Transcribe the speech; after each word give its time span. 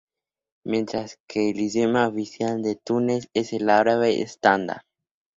Mientras 0.65 1.19
que 1.29 1.51
el 1.51 1.59
idioma 1.59 2.07
oficial 2.07 2.63
de 2.63 2.75
Túnez 2.75 3.29
es 3.35 3.53
el 3.53 3.69
árabe 3.69 4.23
estándar. 4.23 4.81